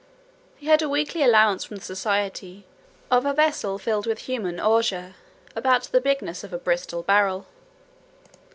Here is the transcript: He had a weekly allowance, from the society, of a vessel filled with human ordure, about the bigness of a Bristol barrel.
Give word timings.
He 0.57 0.65
had 0.65 0.81
a 0.81 0.89
weekly 0.89 1.23
allowance, 1.23 1.63
from 1.63 1.75
the 1.77 1.83
society, 1.83 2.65
of 3.11 3.23
a 3.23 3.35
vessel 3.35 3.77
filled 3.77 4.07
with 4.07 4.21
human 4.21 4.59
ordure, 4.59 5.13
about 5.55 5.83
the 5.83 6.01
bigness 6.01 6.43
of 6.43 6.51
a 6.51 6.57
Bristol 6.57 7.03
barrel. 7.03 7.45